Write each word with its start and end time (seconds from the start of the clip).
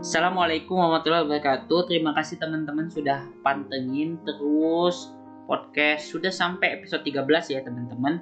Assalamualaikum 0.00 0.80
warahmatullahi 0.80 1.28
wabarakatuh. 1.28 1.92
Terima 1.92 2.16
kasih 2.16 2.40
teman-teman 2.40 2.88
sudah 2.88 3.20
pantengin 3.44 4.16
terus 4.24 5.12
podcast 5.44 6.08
sudah 6.08 6.32
sampai 6.32 6.80
episode 6.80 7.04
13 7.04 7.28
ya 7.52 7.60
teman-teman. 7.60 8.16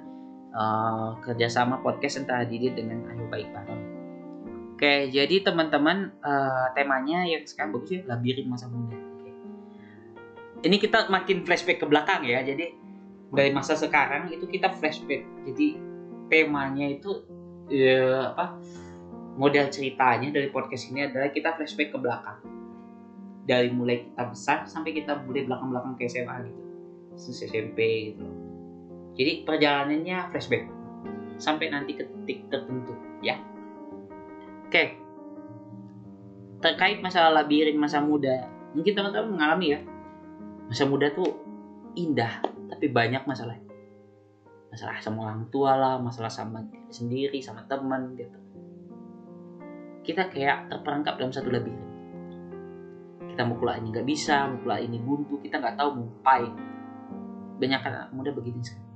Uh, 0.51 1.15
kerjasama 1.23 1.79
podcast 1.79 2.19
antara 2.19 2.43
Didit 2.43 2.75
dengan 2.75 3.07
Ayo 3.07 3.31
Baik 3.31 3.47
Bareng. 3.55 3.79
Oke, 4.75 5.07
jadi 5.07 5.39
teman-teman 5.39 6.11
uh, 6.19 6.67
temanya 6.75 7.23
yang 7.23 7.47
sekarang 7.47 7.71
bagus 7.71 7.95
ya 7.95 8.03
labirin 8.11 8.51
masa 8.51 8.67
muda. 8.67 8.99
Oke. 8.99 9.31
Ini 10.67 10.75
kita 10.83 11.07
makin 11.07 11.47
flashback 11.47 11.79
ke 11.79 11.87
belakang 11.87 12.27
ya. 12.27 12.43
Jadi 12.43 12.75
dari 13.31 13.55
masa 13.55 13.79
sekarang 13.79 14.27
itu 14.35 14.43
kita 14.51 14.67
flashback. 14.75 15.23
Jadi 15.47 15.79
temanya 16.27 16.91
itu 16.91 17.23
ya, 17.71 18.35
apa? 18.35 18.59
Model 19.39 19.71
ceritanya 19.71 20.35
dari 20.35 20.51
podcast 20.51 20.91
ini 20.91 21.07
adalah 21.07 21.31
kita 21.31 21.55
flashback 21.55 21.95
ke 21.95 21.97
belakang. 21.97 22.43
Dari 23.47 23.71
mulai 23.71 24.11
kita 24.11 24.23
besar 24.27 24.67
sampai 24.67 24.91
kita 24.91 25.23
mulai 25.23 25.47
belakang-belakang 25.47 25.95
ke 25.95 26.11
SMA 26.11 26.35
gitu. 26.43 26.61
SMP 27.15 27.79
gitu. 28.13 28.27
Jadi 29.15 29.47
perjalanannya 29.47 30.17
flashback. 30.35 30.67
Sampai 31.39 31.71
nanti 31.71 31.95
ke 31.95 32.03
titik 32.27 32.51
tertentu 32.51 32.91
ya. 33.23 33.39
Oke. 34.67 34.99
Terkait 36.59 36.99
masalah 36.99 37.31
labirin 37.39 37.79
masa 37.79 38.03
muda. 38.03 38.43
Mungkin 38.75 38.91
teman-teman 38.91 39.39
mengalami 39.39 39.67
ya. 39.71 39.79
Masa 40.67 40.83
muda 40.83 41.15
tuh 41.15 41.31
indah 41.95 42.43
tapi 42.67 42.91
banyak 42.91 43.23
masalah. 43.23 43.55
Masalah 44.67 44.99
sama 44.99 45.31
orang 45.31 45.47
tua 45.47 45.79
lah 45.79 45.95
masalah 45.97 46.29
sama 46.29 46.61
diri 46.67 46.91
sendiri 46.91 47.39
sama 47.41 47.65
teman 47.65 48.13
gitu 48.19 48.38
kita 50.03 50.27
kayak 50.31 50.71
terperangkap 50.71 51.19
dalam 51.19 51.31
satu 51.33 51.49
labirin 51.51 51.89
kita 53.29 53.45
keluar 53.55 53.79
ini 53.79 53.87
nggak 53.95 54.07
bisa 54.07 54.51
keluar 54.59 54.79
ini 54.83 54.97
buntu 54.99 55.39
kita 55.39 55.63
nggak 55.63 55.79
tahu 55.79 55.89
mau 55.95 56.03
ngapain. 56.11 56.53
Banyak 57.59 57.81
anak 57.87 58.07
muda 58.11 58.31
begini 58.35 58.59
sekarang. 58.59 58.87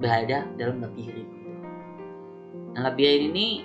Berada 0.00 0.38
dalam 0.56 0.76
labirin 0.80 1.28
nah 2.76 2.92
labirin 2.92 3.32
ini 3.32 3.64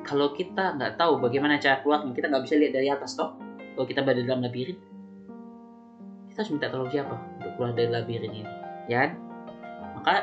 kalau 0.00 0.32
kita 0.32 0.80
nggak 0.80 0.96
tahu 0.96 1.20
bagaimana 1.20 1.60
cara 1.60 1.84
keluarnya 1.84 2.16
kita 2.16 2.32
nggak 2.32 2.44
bisa 2.48 2.54
lihat 2.56 2.72
dari 2.72 2.88
atas 2.88 3.16
toh. 3.16 3.36
Kalau 3.72 3.86
kita 3.88 4.00
berada 4.04 4.24
dalam 4.24 4.44
labirin 4.44 4.76
kita 6.32 6.48
harus 6.48 6.52
minta 6.56 6.72
tolong 6.72 6.88
siapa 6.88 7.16
untuk 7.36 7.52
keluar 7.60 7.76
dari 7.76 7.92
labirin 7.92 8.32
ini 8.32 8.52
ya 8.88 9.04
kan? 9.04 9.10
maka 10.00 10.14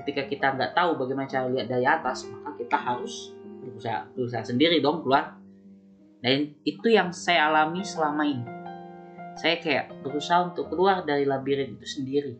ketika 0.00 0.24
kita 0.24 0.46
nggak 0.56 0.72
tahu 0.72 0.96
bagaimana 0.96 1.28
cara 1.28 1.44
lihat 1.52 1.68
dari 1.68 1.84
atas 1.84 2.24
maka 2.24 2.56
kita 2.56 2.76
harus 2.80 3.36
berusaha 3.78 4.10
berusaha 4.18 4.42
sendiri 4.42 4.82
dong 4.82 5.06
keluar. 5.06 5.38
Dan 6.18 6.58
itu 6.66 6.90
yang 6.90 7.14
saya 7.14 7.46
alami 7.46 7.86
selama 7.86 8.26
ini. 8.26 8.42
Saya 9.38 9.62
kayak 9.62 10.02
berusaha 10.02 10.50
untuk 10.50 10.66
keluar 10.66 11.06
dari 11.06 11.22
labirin 11.22 11.78
itu 11.78 11.86
sendiri. 11.86 12.34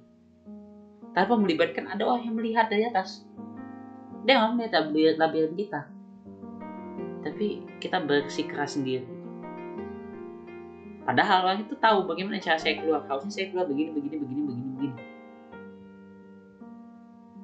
Tanpa 1.15 1.39
melibatkan 1.39 1.87
ada 1.87 2.03
orang 2.03 2.27
yang 2.27 2.35
melihat 2.35 2.67
dari 2.67 2.91
atas. 2.91 3.23
Dia 4.27 4.43
nggak 4.43 4.91
melihat 4.91 5.15
labirin, 5.23 5.55
kita. 5.55 5.87
Tapi 7.23 7.63
kita 7.79 8.03
bersikeras 8.03 8.75
sendiri. 8.75 9.07
Padahal 11.07 11.47
orang 11.47 11.63
itu 11.63 11.79
tahu 11.79 12.11
bagaimana 12.11 12.43
cara 12.43 12.59
saya 12.59 12.83
keluar. 12.83 13.07
Harusnya 13.07 13.31
saya 13.31 13.47
keluar 13.55 13.71
begini 13.71 13.95
begini 13.95 14.17
begini 14.19 14.41
begini 14.43 14.71
begini. 14.75 14.97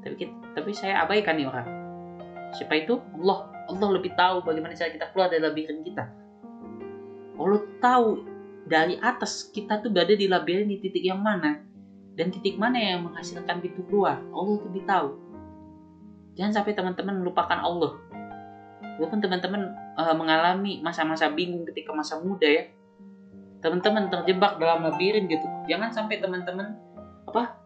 Tapi 0.02 0.14
tapi 0.58 0.70
saya 0.74 1.06
abaikan 1.06 1.38
nih 1.38 1.46
orang. 1.46 1.68
Siapa 2.58 2.74
itu? 2.74 2.98
Allah 3.22 3.53
Allah 3.64 3.88
lebih 3.96 4.12
tahu 4.12 4.44
bagaimana 4.44 4.76
cara 4.76 4.90
kita 4.92 5.06
keluar 5.12 5.28
dari 5.32 5.40
labirin 5.40 5.80
kita. 5.80 6.04
Allah 7.34 7.62
tahu 7.80 8.08
dari 8.64 8.96
atas 9.00 9.48
kita 9.52 9.80
tuh 9.80 9.90
berada 9.92 10.14
di 10.14 10.28
labirin 10.28 10.68
di 10.68 10.80
titik 10.80 11.04
yang 11.04 11.20
mana 11.20 11.60
dan 12.14 12.30
titik 12.30 12.56
mana 12.60 12.78
yang 12.78 13.04
menghasilkan 13.08 13.60
pintu 13.64 13.82
keluar. 13.88 14.20
Allah 14.32 14.56
lebih 14.68 14.84
tahu. 14.84 15.08
Jangan 16.34 16.52
sampai 16.62 16.72
teman-teman 16.74 17.14
melupakan 17.24 17.58
Allah. 17.58 17.98
Walaupun 19.00 19.18
teman-teman 19.18 19.74
uh, 19.98 20.14
mengalami 20.14 20.78
masa-masa 20.78 21.26
bingung 21.32 21.66
ketika 21.66 21.90
masa 21.90 22.22
muda 22.22 22.46
ya, 22.46 22.70
teman-teman 23.58 24.06
terjebak 24.06 24.60
dalam 24.62 24.86
labirin 24.86 25.26
gitu. 25.26 25.46
Jangan 25.66 25.90
sampai 25.90 26.22
teman-teman 26.22 26.78
apa 27.26 27.58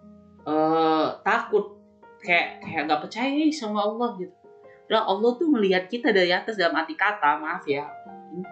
uh, 0.48 1.20
takut 1.20 1.76
kayak 2.24 2.64
kayak 2.64 2.82
nggak 2.88 3.00
percaya 3.04 3.44
sama 3.52 3.84
Allah 3.84 4.16
gitu 4.16 4.47
Nah, 4.88 5.04
Allah 5.04 5.30
tuh 5.36 5.48
melihat 5.52 5.84
kita 5.86 6.16
dari 6.16 6.32
atas 6.32 6.56
dalam 6.56 6.72
arti 6.72 6.96
kata, 6.96 7.36
maaf 7.36 7.64
ya, 7.68 7.84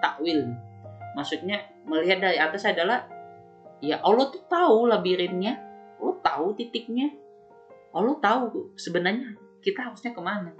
takwil. 0.04 0.52
Maksudnya 1.16 1.64
melihat 1.88 2.20
dari 2.20 2.36
atas 2.36 2.68
adalah 2.68 3.08
ya 3.80 4.00
Allah 4.04 4.28
tuh 4.28 4.44
tahu 4.44 4.84
labirinnya, 4.84 5.56
Allah 5.96 6.16
tahu 6.20 6.52
titiknya, 6.60 7.08
Allah 7.96 8.20
tahu 8.20 8.76
sebenarnya 8.76 9.32
kita 9.64 9.88
harusnya 9.88 10.12
ke 10.12 10.20
mana. 10.20 10.52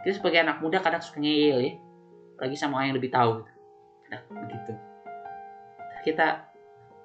Kita 0.00 0.20
sebagai 0.20 0.40
anak 0.40 0.64
muda 0.64 0.80
kadang 0.80 1.04
suka 1.04 1.20
ngeyel 1.20 1.60
ya, 1.60 1.72
lagi 2.40 2.56
sama 2.56 2.80
orang 2.80 2.92
yang 2.92 2.98
lebih 3.00 3.12
tahu. 3.12 3.44
Nah, 4.08 4.20
begitu. 4.32 4.72
Kita 6.04 6.48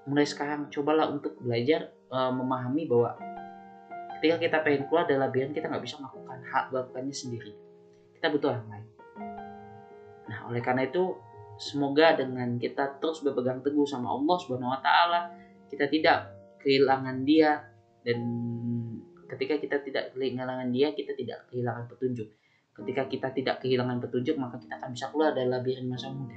mulai 0.08 0.28
sekarang 0.28 0.72
cobalah 0.72 1.12
untuk 1.12 1.36
belajar 1.44 1.92
uh, 2.12 2.32
memahami 2.32 2.88
bahwa 2.88 3.16
ketika 4.20 4.36
kita 4.36 4.58
pengen 4.68 4.84
keluar 4.92 5.08
dari 5.08 5.16
labirin 5.16 5.56
kita 5.56 5.72
nggak 5.72 5.80
bisa 5.80 5.96
melakukan 6.04 6.44
hak 6.44 6.66
melakukannya 6.76 7.16
sendiri. 7.16 7.56
Kita 8.20 8.28
butuh 8.28 8.52
orang 8.52 8.68
lain. 8.68 8.86
Nah 10.28 10.40
oleh 10.52 10.60
karena 10.60 10.84
itu 10.84 11.16
semoga 11.56 12.20
dengan 12.20 12.60
kita 12.60 13.00
terus 13.00 13.24
berpegang 13.24 13.64
teguh 13.64 13.88
sama 13.88 14.12
Allah 14.12 14.36
subhanahu 14.36 14.76
wa 14.76 14.84
taala 14.84 15.32
kita 15.72 15.88
tidak 15.88 16.36
kehilangan 16.60 17.24
dia 17.24 17.64
dan 18.04 18.20
ketika 19.32 19.56
kita 19.56 19.80
tidak 19.88 20.12
kehilangan 20.12 20.68
dia 20.68 20.92
kita 20.92 21.16
tidak 21.16 21.48
kehilangan 21.48 21.88
petunjuk. 21.88 22.28
Ketika 22.76 23.08
kita 23.08 23.28
tidak 23.32 23.56
kehilangan 23.64 24.04
petunjuk 24.04 24.36
maka 24.36 24.60
kita 24.60 24.84
akan 24.84 24.92
bisa 24.92 25.08
keluar 25.16 25.32
dari 25.32 25.48
labirin 25.48 25.88
masa 25.88 26.12
muda. 26.12 26.36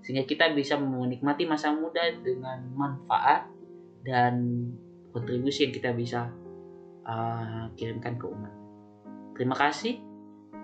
Sehingga 0.00 0.24
kita 0.24 0.56
bisa 0.56 0.80
menikmati 0.80 1.44
masa 1.44 1.72
muda 1.72 2.00
dengan 2.24 2.64
manfaat 2.72 3.48
dan 4.04 4.40
kontribusi 5.12 5.68
yang 5.68 5.72
kita 5.72 5.92
bisa 5.96 6.32
uh, 7.04 7.70
kirimkan 7.78 8.20
ke 8.20 8.26
umat. 8.28 8.52
Terima 9.36 9.56
kasih. 9.56 10.00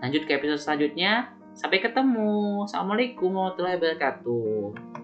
Lanjut 0.00 0.24
ke 0.24 0.36
episode 0.36 0.60
selanjutnya. 0.60 1.32
Sampai 1.52 1.82
ketemu. 1.82 2.64
Assalamualaikum 2.64 3.30
warahmatullahi 3.34 3.76
wabarakatuh. 3.76 4.99